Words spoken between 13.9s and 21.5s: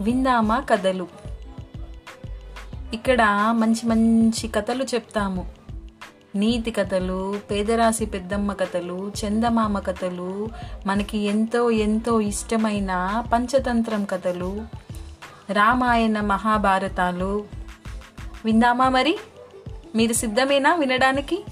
కథలు రామాయణ మహాభారతాలు. విందామా మరి? మీరు సిద్ధమేనా వినడానికి?